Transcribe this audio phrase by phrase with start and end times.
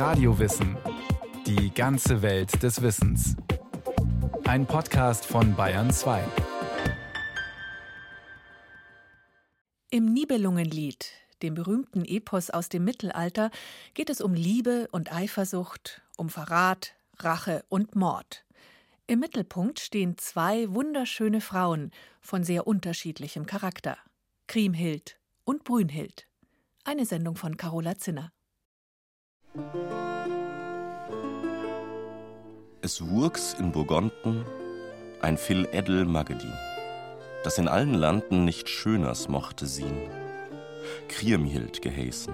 [0.00, 0.78] Radiowissen.
[1.46, 3.36] Die ganze Welt des Wissens.
[4.44, 6.24] Ein Podcast von Bayern 2.
[9.90, 13.50] Im Nibelungenlied, dem berühmten Epos aus dem Mittelalter,
[13.92, 18.46] geht es um Liebe und Eifersucht, um Verrat, Rache und Mord.
[19.06, 21.90] Im Mittelpunkt stehen zwei wunderschöne Frauen
[22.22, 23.98] von sehr unterschiedlichem Charakter:
[24.46, 26.26] Kriemhild und Brünhild.
[26.84, 28.32] Eine Sendung von Carola Zinner.
[32.82, 34.44] Es wuchs in Burgonten
[35.20, 36.52] ein viel edel Magedin,
[37.42, 40.08] das in allen Landen nicht schöners mochte sien.
[41.08, 42.32] Kriemhild geheißen.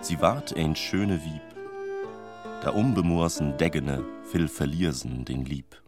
[0.00, 1.42] Sie ward ein schöne Wieb,
[2.62, 5.80] da unbemoorsen Deggene viel verliersen den Lieb.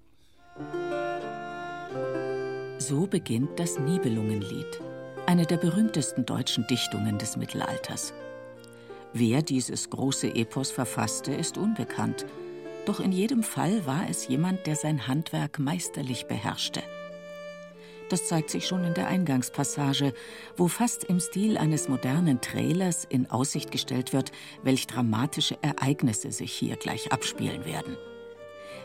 [2.79, 4.81] So beginnt das Nibelungenlied,
[5.27, 8.13] eine der berühmtesten deutschen Dichtungen des Mittelalters.
[9.13, 12.27] Wer dieses große Epos verfasste, ist unbekannt.
[12.87, 16.83] Doch in jedem Fall war es jemand, der sein Handwerk meisterlich beherrschte.
[18.09, 20.15] Das zeigt sich schon in der Eingangspassage,
[20.57, 26.53] wo fast im Stil eines modernen Trailers in Aussicht gestellt wird, welch dramatische Ereignisse sich
[26.53, 27.97] hier gleich abspielen werden.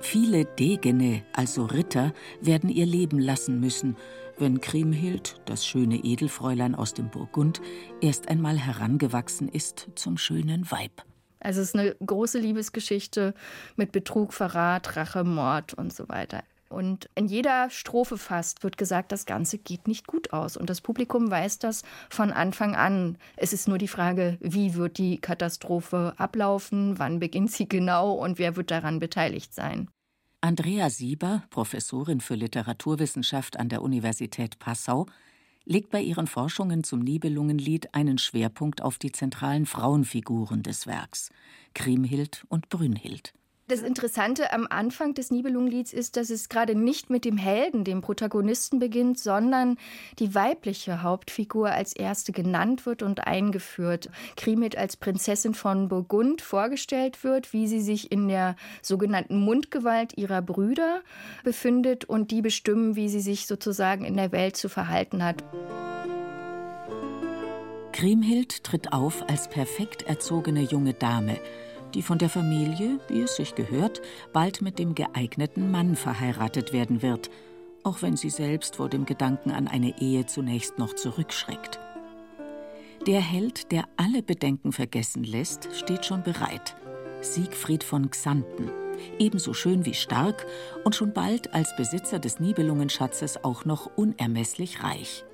[0.02, 3.96] Viele Degene, also Ritter, werden ihr Leben lassen müssen,
[4.44, 7.62] wenn Kriemhild, das schöne Edelfräulein aus dem Burgund,
[8.02, 11.06] erst einmal herangewachsen ist zum schönen Weib.
[11.40, 13.36] Also es ist eine große Liebesgeschichte
[13.78, 16.44] mit Betrug, Verrat, Rache, Mord und so weiter.
[16.68, 20.58] Und in jeder Strophe fast wird gesagt, das Ganze geht nicht gut aus.
[20.58, 23.18] Und das Publikum weiß das von Anfang an.
[23.38, 28.40] Es ist nur die Frage, wie wird die Katastrophe ablaufen, wann beginnt sie genau und
[28.40, 29.88] wer wird daran beteiligt sein.
[30.44, 35.06] Andrea Sieber, Professorin für Literaturwissenschaft an der Universität Passau,
[35.64, 41.32] legt bei ihren Forschungen zum Nibelungenlied einen Schwerpunkt auf die zentralen Frauenfiguren des Werks,
[41.74, 43.34] Kriemhild und Brünnhild.
[43.74, 48.02] Das Interessante am Anfang des Nibelungenlieds ist, dass es gerade nicht mit dem Helden, dem
[48.02, 49.80] Protagonisten beginnt, sondern
[50.20, 54.12] die weibliche Hauptfigur als erste genannt wird und eingeführt.
[54.38, 60.44] Kriemhild als Prinzessin von Burgund vorgestellt wird, wie sie sich in der sogenannten Mundgewalt ihrer
[60.44, 61.02] Brüder
[61.44, 65.44] befindet und die bestimmen, wie sie sich sozusagen in der Welt zu verhalten hat.
[67.92, 71.40] Kriemhild tritt auf als perfekt erzogene junge Dame
[71.94, 77.02] die von der Familie, wie es sich gehört, bald mit dem geeigneten Mann verheiratet werden
[77.02, 77.30] wird,
[77.84, 81.80] auch wenn sie selbst vor dem Gedanken an eine Ehe zunächst noch zurückschreckt.
[83.08, 86.76] Der Held, der alle Bedenken vergessen lässt, steht schon bereit.
[87.22, 88.70] Siegfried von Xanten,
[89.20, 90.46] ebenso schön wie stark
[90.84, 95.26] und schon bald als Besitzer des Nibelungenschatzes auch noch unermesslich reich.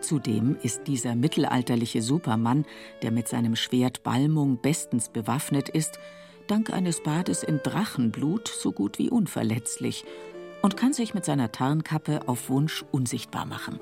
[0.00, 2.64] Zudem ist dieser mittelalterliche Supermann,
[3.02, 5.98] der mit seinem Schwert Balmung bestens bewaffnet ist,
[6.46, 10.04] dank eines Bades in Drachenblut so gut wie unverletzlich
[10.62, 13.78] und kann sich mit seiner Tarnkappe auf Wunsch unsichtbar machen.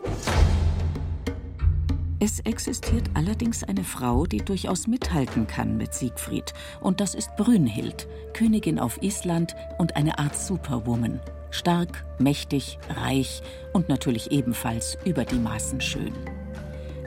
[2.20, 8.08] Es existiert allerdings eine Frau, die durchaus mithalten kann mit Siegfried, und das ist Brünnhild,
[8.34, 11.20] Königin auf Island und eine Art Superwoman.
[11.50, 13.42] Stark, mächtig, reich
[13.72, 16.12] und natürlich ebenfalls über die Maßen schön.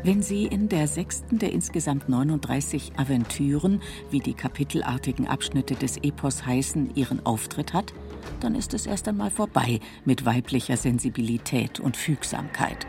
[0.04, 6.44] Wenn sie in der sechsten der insgesamt 39 Aventüren, wie die kapitelartigen Abschnitte des Epos
[6.44, 7.94] heißen, ihren Auftritt hat,
[8.40, 12.88] dann ist es erst einmal vorbei mit weiblicher Sensibilität und Fügsamkeit.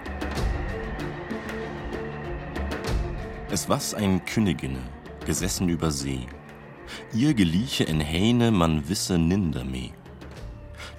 [3.51, 4.79] Es was ein Königin,
[5.27, 6.21] gesessen über See.
[7.13, 9.91] Ihr gelieche in Hähne, man wisse ninder mehr.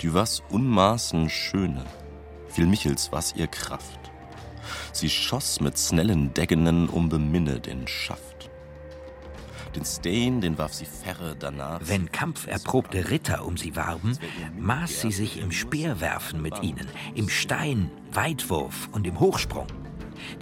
[0.03, 1.86] Du was unmaßen schöne,
[2.50, 4.12] viel Michels was ihr Kraft.
[4.91, 8.50] Sie schoss mit snellen Deggenen um beminne den Schaft.
[9.74, 11.80] Den Steen, den warf sie ferre danach.
[11.86, 14.18] Wenn kampferprobte Ritter um sie warben,
[14.59, 19.68] maß sie sich im Speerwerfen mit ihnen, im Stein, Weitwurf und im Hochsprung.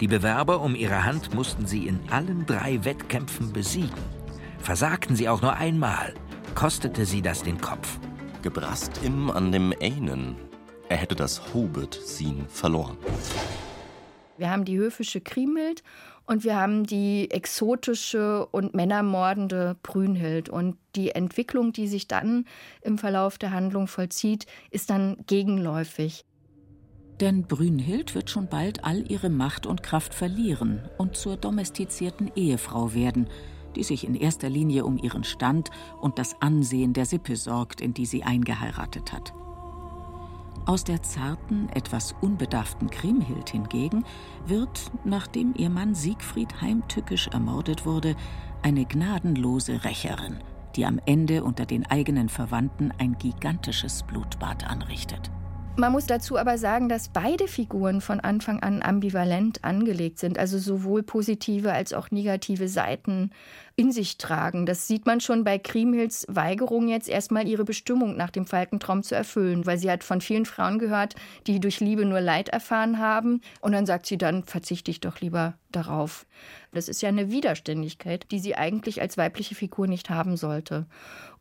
[0.00, 4.02] Die Bewerber um ihre Hand mussten sie in allen drei Wettkämpfen besiegen.
[4.58, 6.14] Versagten sie auch nur einmal,
[6.56, 8.00] kostete sie das den Kopf
[8.42, 10.36] gebrast ihm an dem einen,
[10.88, 12.98] er hätte das Hobet sin verloren.
[14.36, 15.82] Wir haben die höfische Kriemhild
[16.26, 20.48] und wir haben die exotische und männermordende Brünhild.
[20.48, 22.46] Und die Entwicklung, die sich dann
[22.80, 26.24] im Verlauf der Handlung vollzieht, ist dann gegenläufig.
[27.20, 32.94] Denn Brünhild wird schon bald all ihre Macht und Kraft verlieren und zur domestizierten Ehefrau
[32.94, 33.28] werden,
[33.72, 35.70] die sich in erster Linie um ihren Stand
[36.00, 39.32] und das Ansehen der Sippe sorgt, in die sie eingeheiratet hat.
[40.64, 44.04] Aus der zarten, etwas unbedarften Kriemhild hingegen
[44.46, 48.14] wird, nachdem ihr Mann Siegfried heimtückisch ermordet wurde,
[48.62, 50.38] eine gnadenlose Rächerin,
[50.76, 55.32] die am Ende unter den eigenen Verwandten ein gigantisches Blutbad anrichtet.
[55.74, 60.58] Man muss dazu aber sagen, dass beide Figuren von Anfang an ambivalent angelegt sind, also
[60.58, 63.30] sowohl positive als auch negative Seiten
[63.74, 64.66] in sich tragen.
[64.66, 69.14] Das sieht man schon bei Kriemhilds Weigerung, jetzt erstmal ihre Bestimmung nach dem Falkentraum zu
[69.14, 71.14] erfüllen, weil sie hat von vielen Frauen gehört,
[71.46, 73.40] die durch Liebe nur Leid erfahren haben.
[73.62, 76.26] Und dann sagt sie, dann verzichte ich doch lieber darauf.
[76.72, 80.86] Das ist ja eine Widerständigkeit, die sie eigentlich als weibliche Figur nicht haben sollte.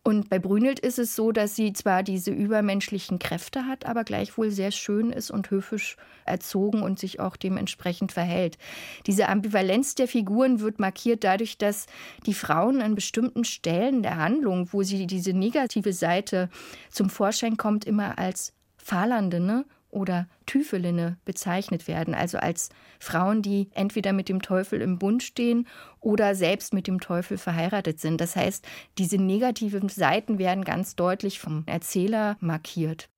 [0.04, 4.50] Und bei Brünnhild ist es so, dass sie zwar diese übermenschlichen Kräfte hat, aber gleichwohl
[4.50, 5.96] sehr schön ist und höfisch
[6.26, 8.58] erzogen und sich auch dementsprechend verhält.
[9.06, 11.86] Diese Ambivalenz der Figuren wird markiert dadurch, dass
[12.26, 16.50] die Frauen an bestimmten Stellen der Handlung, wo sie diese negative Seite
[16.90, 24.14] zum Vorschein kommt, immer als Fahrlandene oder Tüfelinne bezeichnet werden, also als Frauen, die entweder
[24.14, 25.68] mit dem Teufel im Bund stehen
[26.00, 28.20] oder selbst mit dem Teufel verheiratet sind.
[28.20, 28.66] Das heißt,
[28.98, 33.10] diese negativen Seiten werden ganz deutlich vom Erzähler markiert.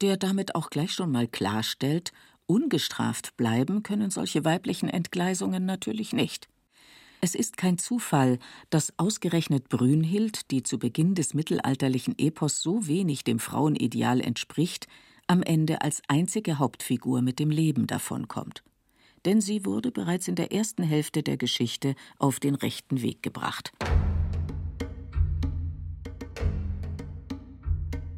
[0.00, 2.12] Der damit auch gleich schon mal klarstellt,
[2.46, 6.48] ungestraft bleiben können solche weiblichen Entgleisungen natürlich nicht.
[7.20, 8.38] Es ist kein Zufall,
[8.68, 14.88] dass ausgerechnet Brünnhild, die zu Beginn des mittelalterlichen Epos so wenig dem Frauenideal entspricht,
[15.26, 18.62] am Ende als einzige Hauptfigur mit dem Leben davonkommt.
[19.24, 23.72] Denn sie wurde bereits in der ersten Hälfte der Geschichte auf den rechten Weg gebracht.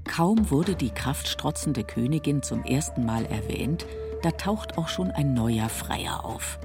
[0.04, 3.86] Kaum wurde die kraftstrotzende Königin zum ersten Mal erwähnt,
[4.22, 6.58] da taucht auch schon ein neuer Freier auf.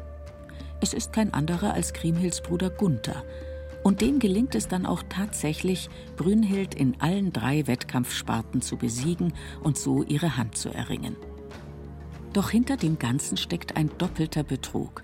[0.79, 3.23] Es ist kein anderer als Kriemhilds Bruder Gunther,
[3.83, 9.77] und dem gelingt es dann auch tatsächlich, Brünnhild in allen drei Wettkampfsparten zu besiegen und
[9.77, 11.15] so ihre Hand zu erringen.
[12.33, 15.03] Doch hinter dem Ganzen steckt ein doppelter Betrug.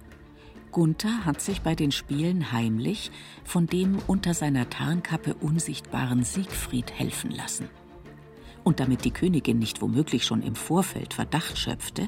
[0.72, 3.12] Gunther hat sich bei den Spielen heimlich
[3.44, 7.68] von dem unter seiner Tarnkappe unsichtbaren Siegfried helfen lassen.
[8.64, 12.08] Und damit die Königin nicht womöglich schon im Vorfeld Verdacht schöpfte,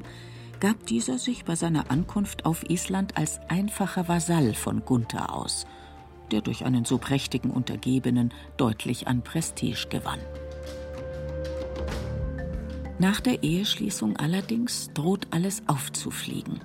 [0.59, 5.65] gab dieser sich bei seiner Ankunft auf Island als einfacher Vasall von Gunther aus–
[6.29, 10.19] der durch einen so prächtigen Untergebenen deutlich an Prestige gewann.
[12.99, 16.59] Nach der Eheschließung allerdings droht alles aufzufliegen.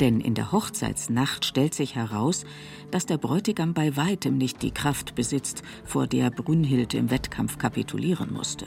[0.00, 2.44] Denn in der Hochzeitsnacht stellt sich heraus,
[2.90, 8.32] dass der Bräutigam bei weitem nicht die Kraft besitzt, vor der Brünnhild im Wettkampf kapitulieren
[8.32, 8.66] musste.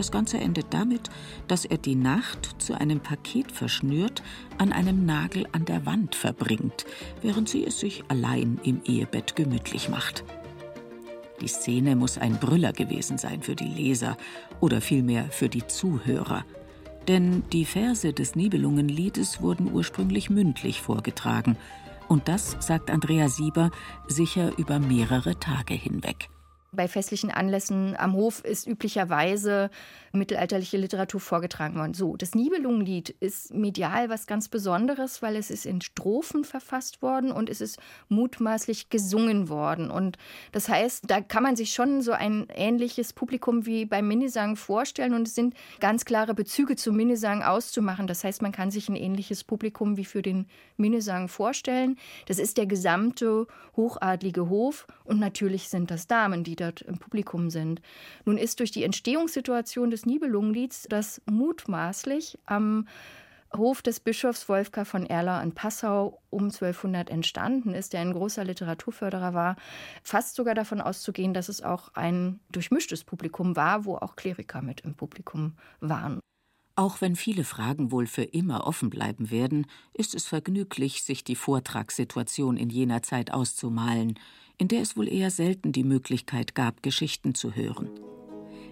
[0.00, 1.10] Das Ganze endet damit,
[1.46, 4.22] dass er die Nacht zu einem Paket verschnürt
[4.56, 6.86] an einem Nagel an der Wand verbringt,
[7.20, 10.24] während sie es sich allein im Ehebett gemütlich macht.
[11.42, 14.16] Die Szene muss ein Brüller gewesen sein für die Leser
[14.58, 16.46] oder vielmehr für die Zuhörer.
[17.06, 21.58] Denn die Verse des Nibelungenliedes wurden ursprünglich mündlich vorgetragen.
[22.08, 23.70] Und das, sagt Andrea Sieber,
[24.08, 26.30] sicher über mehrere Tage hinweg.
[26.72, 29.70] Bei festlichen Anlässen am Hof ist üblicherweise
[30.12, 31.94] mittelalterliche Literatur vorgetragen worden.
[31.94, 37.32] So, das Nibelungenlied ist medial was ganz Besonderes, weil es ist in Strophen verfasst worden
[37.32, 37.78] und es ist
[38.08, 39.90] mutmaßlich gesungen worden.
[39.90, 40.16] Und
[40.52, 45.14] das heißt, da kann man sich schon so ein ähnliches Publikum wie beim Minnesang vorstellen
[45.14, 48.06] und es sind ganz klare Bezüge zum Minnesang auszumachen.
[48.06, 50.46] Das heißt, man kann sich ein ähnliches Publikum wie für den
[50.76, 51.96] Minnesang vorstellen.
[52.26, 53.46] Das ist der gesamte
[53.76, 57.80] hochadlige Hof und natürlich sind das Damen, die dort im Publikum sind.
[58.24, 62.86] Nun ist durch die Entstehungssituation des Nibelungenlieds, das mutmaßlich am
[63.56, 68.44] Hof des Bischofs Wolfgar von Erler in Passau um 1200 entstanden ist, der ein großer
[68.44, 69.56] Literaturförderer war,
[70.04, 74.82] fast sogar davon auszugehen, dass es auch ein durchmischtes Publikum war, wo auch Kleriker mit
[74.82, 76.20] im Publikum waren.
[76.80, 81.34] Auch wenn viele Fragen wohl für immer offen bleiben werden, ist es vergnüglich, sich die
[81.36, 84.18] Vortragssituation in jener Zeit auszumalen,
[84.56, 87.90] in der es wohl eher selten die Möglichkeit gab, Geschichten zu hören.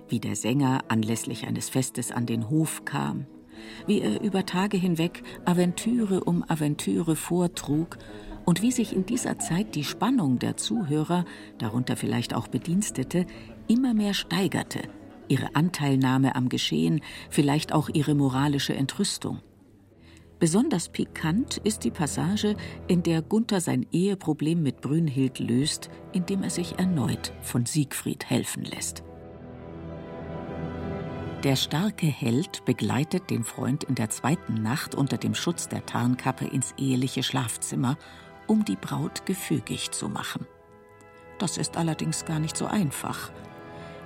[0.08, 3.26] Wie der Sänger anlässlich eines Festes an den Hof kam,
[3.86, 7.98] wie er über Tage hinweg Aventüre um Aventüre vortrug
[8.46, 11.26] und wie sich in dieser Zeit die Spannung der Zuhörer,
[11.58, 13.26] darunter vielleicht auch Bedienstete,
[13.66, 14.80] immer mehr steigerte,
[15.28, 19.40] ihre Anteilnahme am Geschehen, vielleicht auch ihre moralische Entrüstung.
[20.38, 22.56] Besonders pikant ist die Passage,
[22.86, 28.64] in der Gunther sein Eheproblem mit Brünnhild löst, indem er sich erneut von Siegfried helfen
[28.64, 29.02] lässt.
[31.44, 36.46] Der starke Held begleitet den Freund in der zweiten Nacht unter dem Schutz der Tarnkappe
[36.46, 37.96] ins eheliche Schlafzimmer,
[38.48, 40.46] um die Braut gefügig zu machen.
[41.38, 43.30] Das ist allerdings gar nicht so einfach.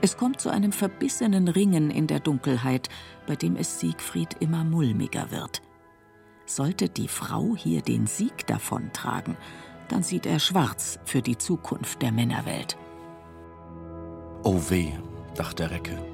[0.05, 2.89] Es kommt zu einem verbissenen Ringen in der Dunkelheit,
[3.29, 5.63] bei dem es Siegfried immer mulmiger wird.
[6.45, 9.37] Sollte die Frau hier den Sieg davontragen,
[9.89, 12.77] dann sieht er schwarz für die Zukunft der Männerwelt.
[14.43, 14.91] Oh weh,
[15.37, 16.05] dachte Recke.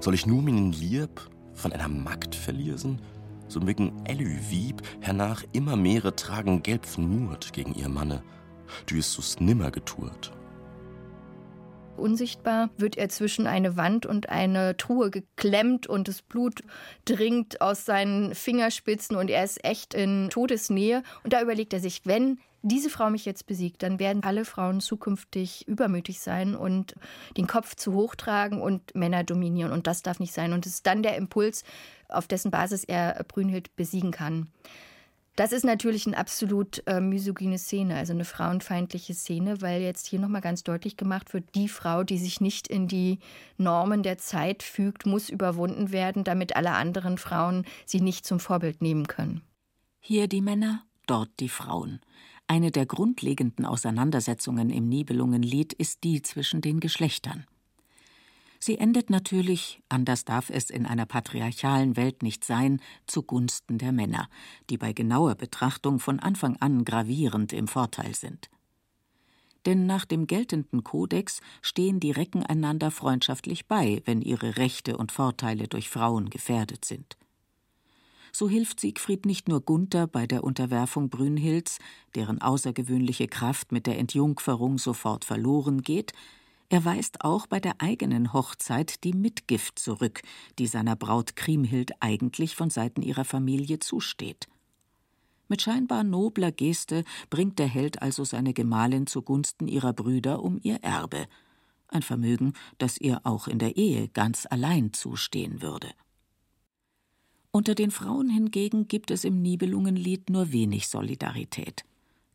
[0.00, 3.00] Soll ich nur meinen Lieb von einer Magd verliersen?
[3.46, 8.24] So mögen Elü wieb, hernach immer mehrere tragen gelb Mut gegen ihr Manne,
[8.86, 10.32] du ist so's nimmer geturt.
[12.00, 16.62] Unsichtbar wird er zwischen eine Wand und eine Truhe geklemmt und das Blut
[17.04, 21.02] dringt aus seinen Fingerspitzen und er ist echt in Todesnähe.
[21.22, 24.80] Und da überlegt er sich, wenn diese Frau mich jetzt besiegt, dann werden alle Frauen
[24.80, 26.94] zukünftig übermütig sein und
[27.36, 29.72] den Kopf zu hoch tragen und Männer dominieren.
[29.72, 30.52] Und das darf nicht sein.
[30.52, 31.64] Und es ist dann der Impuls,
[32.08, 34.48] auf dessen Basis er Brünnhild besiegen kann.
[35.40, 40.18] Das ist natürlich eine absolut äh, misogyne Szene, also eine frauenfeindliche Szene, weil jetzt hier
[40.18, 43.20] nochmal ganz deutlich gemacht wird, die Frau, die sich nicht in die
[43.56, 48.82] Normen der Zeit fügt, muss überwunden werden, damit alle anderen Frauen sie nicht zum Vorbild
[48.82, 49.40] nehmen können.
[49.98, 52.00] Hier die Männer, dort die Frauen.
[52.46, 57.46] Eine der grundlegenden Auseinandersetzungen im Nibelungenlied ist die zwischen den Geschlechtern.
[58.62, 64.28] Sie endet natürlich, anders darf es in einer patriarchalen Welt nicht sein, zugunsten der Männer,
[64.68, 68.50] die bei genauer Betrachtung von Anfang an gravierend im Vorteil sind.
[69.64, 75.10] Denn nach dem geltenden Kodex stehen die Recken einander freundschaftlich bei, wenn ihre Rechte und
[75.10, 77.16] Vorteile durch Frauen gefährdet sind.
[78.32, 81.78] So hilft Siegfried nicht nur Gunther bei der Unterwerfung Brünnhilds,
[82.14, 86.12] deren außergewöhnliche Kraft mit der Entjungferung sofort verloren geht,
[86.70, 90.22] er weist auch bei der eigenen Hochzeit die Mitgift zurück,
[90.60, 94.48] die seiner Braut Kriemhild eigentlich von Seiten ihrer Familie zusteht.
[95.48, 100.76] Mit scheinbar nobler Geste bringt der Held also seine Gemahlin zugunsten ihrer Brüder um ihr
[100.76, 101.26] Erbe,
[101.88, 105.90] ein Vermögen, das ihr auch in der Ehe ganz allein zustehen würde.
[107.50, 111.84] Unter den Frauen hingegen gibt es im Nibelungenlied nur wenig Solidarität.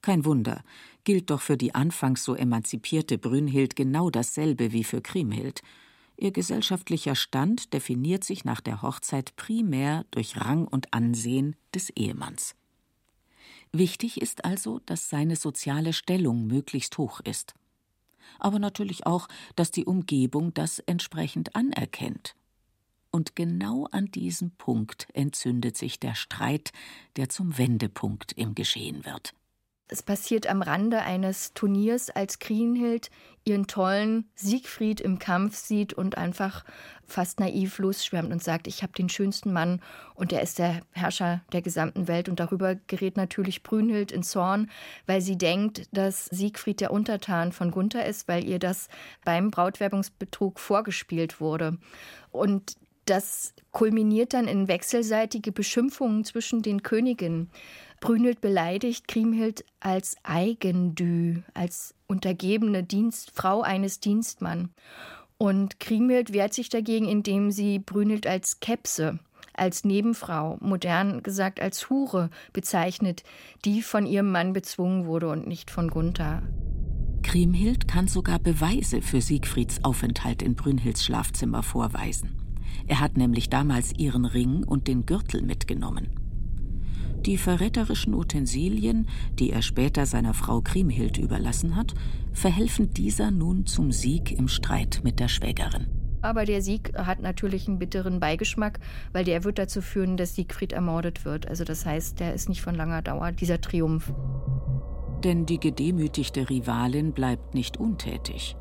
[0.06, 0.64] Kein Wunder,
[1.04, 5.64] gilt doch für die anfangs so emanzipierte Brünnhild genau dasselbe wie für Kriemhild.
[6.16, 12.54] Ihr gesellschaftlicher Stand definiert sich nach der Hochzeit primär durch Rang und Ansehen des Ehemanns.
[13.72, 17.56] Wichtig ist also, dass seine soziale Stellung möglichst hoch ist.
[18.38, 22.36] Aber natürlich auch, dass die Umgebung das entsprechend anerkennt
[23.10, 26.74] und genau an diesem Punkt entzündet sich der Streit,
[27.16, 29.34] der zum Wendepunkt im Geschehen wird.
[29.88, 33.12] Es passiert am Rande eines Turniers, als Kriemhild
[33.44, 36.66] ihren tollen Siegfried im Kampf sieht und einfach
[37.06, 39.80] fast naiv losschwärmt und sagt, ich habe den schönsten Mann
[40.16, 42.28] und er ist der Herrscher der gesamten Welt.
[42.28, 44.72] Und darüber gerät natürlich Brünnhild in Zorn,
[45.06, 48.90] weil sie denkt, dass Siegfried der Untertan von Gunther ist, weil ihr das
[49.24, 51.78] beim Brautwerbungsbetrug vorgespielt wurde.
[52.32, 57.52] Und das kulminiert dann in wechselseitige Beschimpfungen zwischen den Königinnen.
[58.00, 64.70] Brünnhild beleidigt Kriemhild als Eigendü, als untergebene Dienstfrau eines Dienstmann.
[65.38, 69.20] Und Kriemhild wehrt sich dagegen, indem sie Brünnhild als Kepse,
[69.54, 73.24] als Nebenfrau, modern gesagt als Hure bezeichnet,
[73.66, 76.44] die von ihrem Mann bezwungen wurde und nicht von Gunther.
[77.24, 82.38] Kriemhild kann sogar Beweise für Siegfrieds Aufenthalt in Brünnhilds Schlafzimmer vorweisen.
[82.88, 86.25] Er hat nämlich damals ihren Ring und den Gürtel mitgenommen.
[87.26, 89.08] Die verräterischen Utensilien,
[89.40, 91.96] die er später seiner Frau Kriemhild überlassen hat,
[92.34, 95.88] verhelfen dieser nun zum Sieg im Streit mit der Schwägerin.
[96.22, 98.80] Aber der Sieg hat natürlich einen bitteren Beigeschmack,
[99.12, 101.48] weil der wird dazu führen, dass Siegfried ermordet wird.
[101.48, 104.14] Also das heißt, der ist nicht von langer Dauer, dieser Triumph.
[105.24, 108.56] Denn die gedemütigte Rivalin bleibt nicht untätig.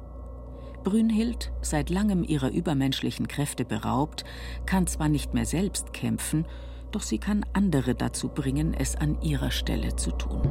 [0.85, 4.25] Brünnhild, seit langem ihrer übermenschlichen Kräfte beraubt,
[4.64, 6.47] kann zwar nicht mehr selbst kämpfen,
[6.94, 10.42] doch sie kann andere dazu bringen, es an ihrer Stelle zu tun.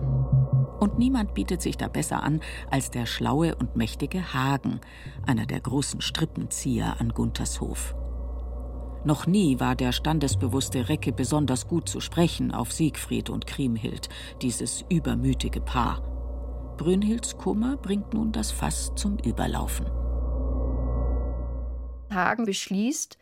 [0.80, 4.82] Und niemand bietet sich da besser an als der schlaue und mächtige Hagen,
[5.26, 7.96] einer der großen Strippenzieher an Gunthers Hof.
[9.06, 14.10] Noch nie war der standesbewusste Recke besonders gut zu sprechen auf Siegfried und Kriemhild,
[14.42, 16.02] dieses übermütige Paar.
[16.78, 19.86] Brünnhilds Kummer bringt nun das Fass zum Überlaufen.
[22.12, 23.18] Hagen beschließt,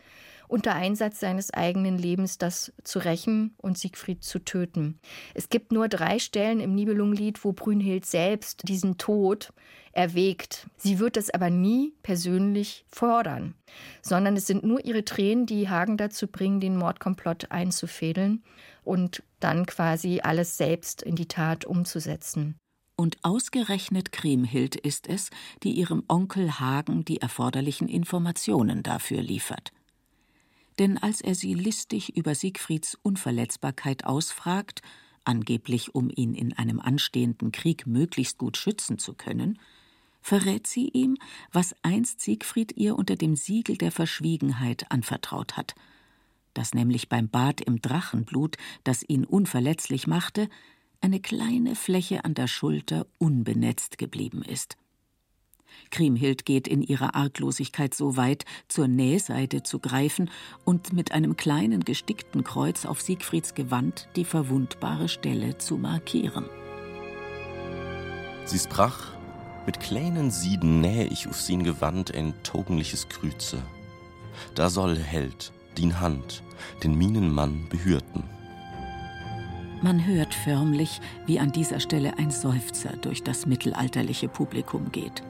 [0.51, 4.99] unter Einsatz seines eigenen Lebens das zu rächen und Siegfried zu töten.
[5.33, 9.53] Es gibt nur drei Stellen im Nibelungenlied, wo Brünnhild selbst diesen Tod
[9.93, 10.67] erwägt.
[10.75, 13.55] Sie wird das aber nie persönlich fordern,
[14.01, 18.43] sondern es sind nur ihre Tränen, die Hagen dazu bringen, den Mordkomplott einzufädeln
[18.83, 22.57] und dann quasi alles selbst in die Tat umzusetzen.
[22.97, 25.29] Und ausgerechnet Kriemhild ist es,
[25.63, 29.71] die ihrem Onkel Hagen die erforderlichen Informationen dafür liefert.
[30.79, 34.81] Denn als er sie listig über Siegfrieds Unverletzbarkeit ausfragt,
[35.23, 39.59] angeblich um ihn in einem anstehenden Krieg möglichst gut schützen zu können,
[40.21, 41.17] verrät sie ihm,
[41.51, 45.75] was einst Siegfried ihr unter dem Siegel der Verschwiegenheit anvertraut hat,
[46.53, 50.49] dass nämlich beim Bad im Drachenblut, das ihn unverletzlich machte,
[51.01, 54.77] eine kleine Fläche an der Schulter unbenetzt geblieben ist.
[55.89, 60.29] Kriemhild geht in ihrer Arglosigkeit so weit, zur Nähseite zu greifen
[60.65, 66.45] und mit einem kleinen gestickten Kreuz auf Siegfrieds Gewand die verwundbare Stelle zu markieren.
[68.45, 69.13] Sie sprach,
[69.65, 73.61] mit kleinen Sieden nähe ich auf sin Gewand ein togenliches Krüze.
[74.55, 76.43] Da soll Held, din Hand,
[76.83, 78.23] den Minenmann behürten.
[79.83, 85.23] Man hört förmlich, wie an dieser Stelle ein Seufzer durch das mittelalterliche Publikum geht.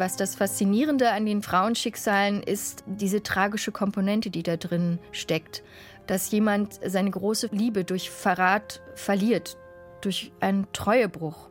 [0.00, 5.62] Was das Faszinierende an den Frauenschicksalen ist, diese tragische Komponente, die da drin steckt.
[6.06, 9.58] Dass jemand seine große Liebe durch Verrat verliert,
[10.00, 11.50] durch einen Treuebruch.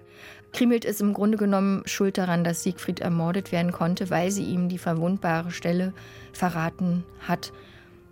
[0.51, 4.67] Kriemhild ist im Grunde genommen schuld daran, dass Siegfried ermordet werden konnte, weil sie ihm
[4.67, 5.93] die verwundbare Stelle
[6.33, 7.53] verraten hat.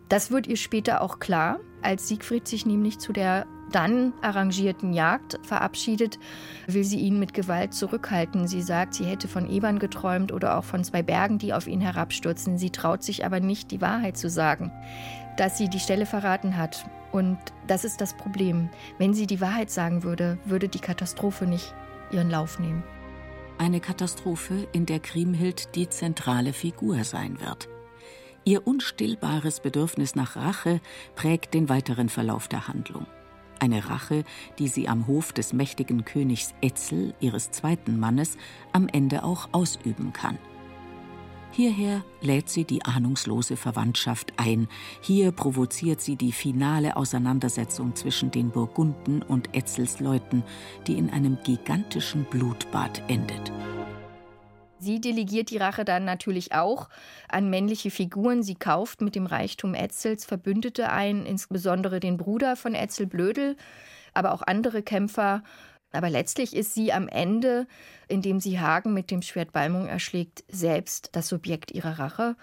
[0.08, 5.39] Das wird ihr später auch klar, als Siegfried sich nämlich zu der dann arrangierten Jagd
[5.43, 6.19] verabschiedet,
[6.67, 8.47] will sie ihn mit Gewalt zurückhalten.
[8.47, 11.81] Sie sagt, sie hätte von Ebern geträumt oder auch von zwei Bergen, die auf ihn
[11.81, 12.57] herabstürzen.
[12.57, 14.71] Sie traut sich aber nicht, die Wahrheit zu sagen,
[15.38, 16.86] dass sie die Stelle verraten hat.
[17.12, 18.69] Und das ist das Problem.
[18.97, 21.74] Wenn sie die Wahrheit sagen würde, würde die Katastrophe nicht
[22.12, 22.83] ihren Lauf nehmen.
[23.57, 27.67] Eine Katastrophe, in der Kriemhild die zentrale Figur sein wird.
[28.43, 30.79] Ihr unstillbares Bedürfnis nach Rache
[31.15, 33.05] prägt den weiteren Verlauf der Handlung.
[33.60, 34.24] Eine Rache,
[34.60, 38.38] die sie am Hof des mächtigen Königs Etzel, ihres zweiten Mannes,
[38.72, 40.38] am Ende auch ausüben kann.
[41.52, 44.68] Hierher lädt sie die ahnungslose Verwandtschaft ein.
[45.02, 50.44] Hier provoziert sie die finale Auseinandersetzung zwischen den Burgunden und Etzels Leuten,
[50.86, 53.52] die in einem gigantischen Blutbad endet.
[54.79, 56.89] Sie delegiert die Rache dann natürlich auch
[57.29, 58.43] an männliche Figuren.
[58.43, 63.58] Sie kauft mit dem Reichtum Etzels Verbündete ein, insbesondere den Bruder von Etzel Blödel,
[64.13, 65.43] aber auch andere Kämpfer.
[65.91, 67.67] Aber letztlich ist sie am Ende,
[68.08, 72.36] indem sie Hagen mit dem Schwert Balmung erschlägt, selbst das Subjekt ihrer Rache.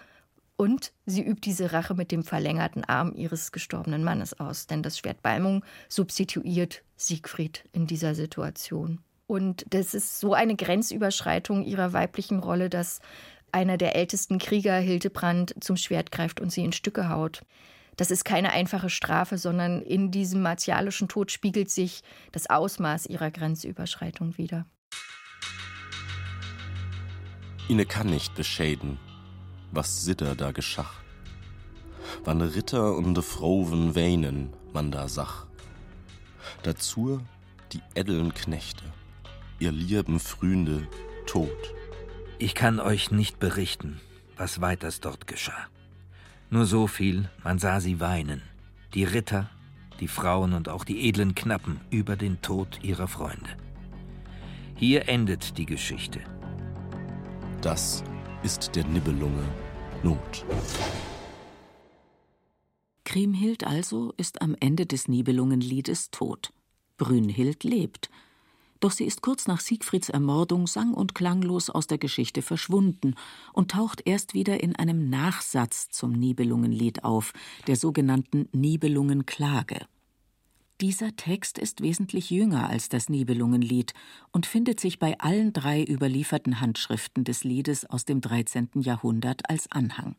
[0.56, 4.98] Und sie übt diese Rache mit dem verlängerten Arm ihres gestorbenen Mannes aus, denn das
[4.98, 9.00] Schwert Balmung substituiert Siegfried in dieser Situation.
[9.26, 13.00] Und das ist so eine Grenzüberschreitung ihrer weiblichen Rolle, dass
[13.52, 17.42] einer der ältesten Krieger, Hildebrand, zum Schwert greift und sie in Stücke haut.
[17.96, 23.30] Das ist keine einfache Strafe, sondern in diesem martialischen Tod spiegelt sich das Ausmaß ihrer
[23.30, 24.66] Grenzüberschreitung wider.
[27.68, 28.98] Ine kann nicht beschäden,
[29.70, 31.00] was Sitter da geschach.
[32.24, 35.46] Wann Ritter und Froven weinen, man da sach.
[36.62, 37.20] Dazu
[37.72, 38.84] die edlen Knechte
[39.58, 40.88] ihr lieben Fründe,
[41.26, 41.74] tot.
[42.38, 44.00] Ich kann euch nicht berichten,
[44.36, 45.66] was weiters dort geschah.
[46.50, 48.42] Nur so viel, man sah sie weinen,
[48.94, 49.50] die Ritter,
[50.00, 53.56] die Frauen und auch die edlen Knappen über den Tod ihrer Freunde.
[54.76, 56.20] Hier endet die Geschichte.
[57.62, 58.04] Das
[58.42, 59.44] ist der Nibelunge
[60.02, 60.44] Not.
[63.04, 66.52] Kriemhild also ist am Ende des Nibelungenliedes tot.
[66.96, 68.10] Brünnhild lebt
[68.80, 73.14] doch sie ist kurz nach Siegfrieds Ermordung sang- und klanglos aus der Geschichte verschwunden
[73.52, 77.32] und taucht erst wieder in einem Nachsatz zum Nibelungenlied auf,
[77.66, 79.86] der sogenannten Nibelungenklage.
[80.80, 83.94] Dieser Text ist wesentlich jünger als das Nibelungenlied
[84.32, 88.70] und findet sich bei allen drei überlieferten Handschriften des Liedes aus dem 13.
[88.74, 90.16] Jahrhundert als Anhang.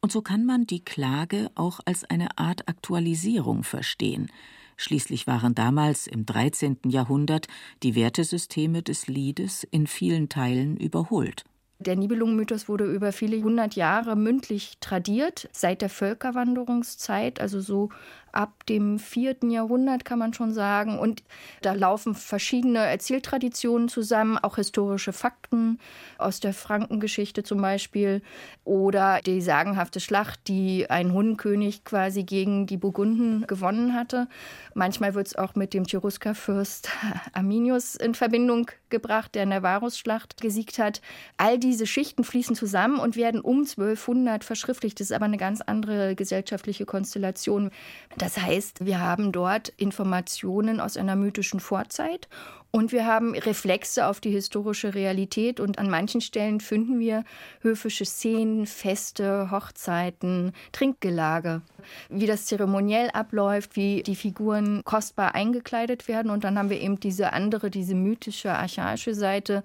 [0.00, 4.30] Und so kann man die Klage auch als eine Art Aktualisierung verstehen,
[4.76, 6.78] Schließlich waren damals im 13.
[6.86, 7.48] Jahrhundert
[7.82, 11.44] die Wertesysteme des Liedes in vielen Teilen überholt.
[11.78, 17.90] Der Nibelungenmythos wurde über viele hundert Jahre mündlich tradiert, seit der Völkerwanderungszeit, also so
[18.36, 20.98] ab dem vierten Jahrhundert, kann man schon sagen.
[20.98, 21.22] Und
[21.62, 25.78] da laufen verschiedene Erzähltraditionen zusammen, auch historische Fakten
[26.18, 28.22] aus der Frankengeschichte zum Beispiel
[28.64, 34.28] oder die sagenhafte Schlacht, die ein Hundenkönig quasi gegen die Burgunden gewonnen hatte.
[34.74, 36.90] Manchmal wird es auch mit dem Cheruskerfürst
[37.32, 41.00] Arminius in Verbindung gebracht, der in der Varusschlacht gesiegt hat.
[41.38, 45.00] All diese Schichten fließen zusammen und werden um 1200 verschriftlicht.
[45.00, 47.70] Das ist aber eine ganz andere gesellschaftliche Konstellation.
[48.18, 52.28] Das heißt, wir haben dort Informationen aus einer mythischen Vorzeit
[52.72, 57.24] Und wir haben Reflexe auf die historische Realität und an manchen Stellen finden wir
[57.60, 61.62] höfische Szenen, Feste, Hochzeiten, Trinkgelage,
[62.10, 66.30] wie das zeremoniell abläuft, wie die Figuren kostbar eingekleidet werden.
[66.30, 69.62] Und dann haben wir eben diese andere, diese mythische, archaische Seite,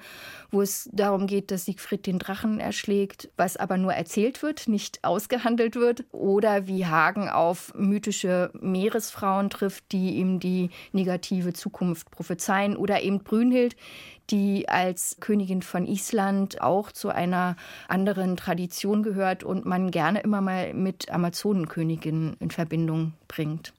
[0.49, 5.03] wo es darum geht, dass Siegfried den Drachen erschlägt, was aber nur erzählt wird, nicht
[5.03, 6.05] ausgehandelt wird.
[6.11, 12.77] Oder wie Hagen auf mythische Meeresfrauen trifft, die ihm die negative Zukunft prophezeien.
[12.77, 13.75] Oder eben Brünnhild,
[14.29, 17.55] die als Königin von Island auch zu einer
[17.87, 23.73] anderen Tradition gehört und man gerne immer mal mit Amazonenköniginnen in Verbindung bringt.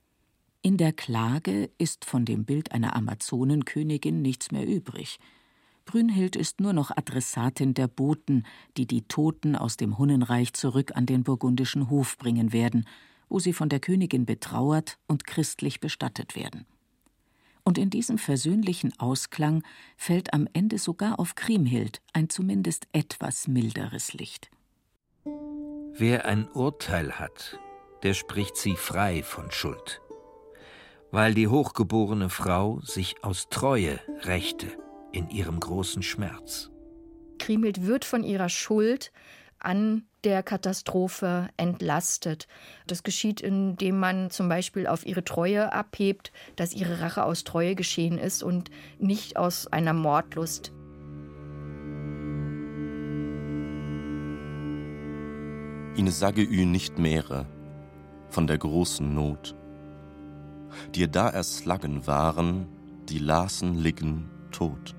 [0.65, 5.19] In der Klage ist von dem Bild einer Amazonenkönigin nichts mehr übrig.
[5.85, 8.45] Brünnhild ist nur noch Adressatin der Boten,
[8.77, 12.87] die die Toten aus dem Hunnenreich zurück an den burgundischen Hof bringen werden,
[13.29, 16.67] wo sie von der Königin betrauert und christlich bestattet werden.
[17.65, 19.63] Und in diesem versöhnlichen Ausklang
[19.97, 24.51] fällt am Ende sogar auf Kriemhild ein zumindest etwas milderes Licht.
[25.95, 27.59] Wer ein Urteil hat,
[28.03, 30.01] der spricht sie frei von Schuld,
[31.11, 34.67] weil die hochgeborene Frau sich aus Treue rächte
[35.13, 36.71] in ihrem großen Schmerz.
[37.39, 39.13] Kriemhild wird von ihrer Schuld
[39.59, 42.47] an der Katastrophe entlastet.
[42.87, 47.75] Das geschieht, indem man zum Beispiel auf ihre Treue abhebt, dass ihre Rache aus Treue
[47.75, 50.73] geschehen ist und nicht aus einer Mordlust.
[55.95, 57.47] Ine sage ü nicht mehre
[58.31, 59.55] von der großen Not,
[60.95, 62.67] die da erslagen waren,
[63.11, 64.95] die lasen liggen tot.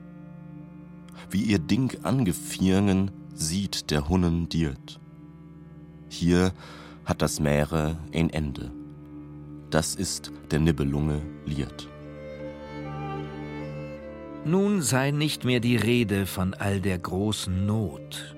[1.31, 4.99] Wie ihr Ding angefirgen, sieht der Hunnen dirt.
[6.13, 6.53] Hier
[7.05, 8.71] hat das Meere ein Ende.
[9.71, 11.89] Das ist der Nibelunge Liert.
[14.45, 18.35] Nun sei nicht mehr die Rede von all der großen Not.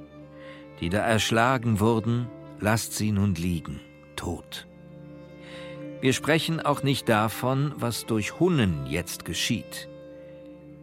[0.80, 2.28] Die da erschlagen wurden,
[2.62, 3.82] lasst sie nun liegen,
[4.16, 4.68] tot.
[6.00, 9.90] Wir sprechen auch nicht davon, was durch Hunnen jetzt geschieht.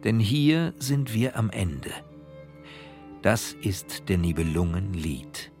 [0.03, 1.91] Denn hier sind wir am Ende.
[3.23, 5.52] Das ist der Nibelungenlied.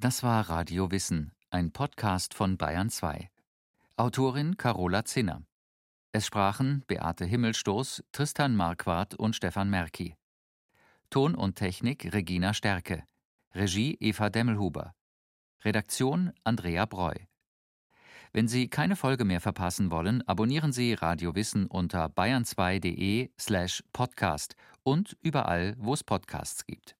[0.00, 3.28] Das war Radio Wissen, ein Podcast von Bayern 2.
[3.96, 5.42] Autorin Carola Zinner.
[6.12, 10.14] Es sprachen Beate Himmelstoß, Tristan Marquardt und Stefan Merki.
[11.10, 13.02] Ton und Technik Regina Stärke.
[13.56, 14.94] Regie Eva Demmelhuber.
[15.64, 17.16] Redaktion Andrea Breu.
[18.32, 24.54] Wenn Sie keine Folge mehr verpassen wollen, abonnieren Sie Radio Wissen unter bayern2.de slash podcast
[24.84, 26.97] und überall, wo es Podcasts gibt.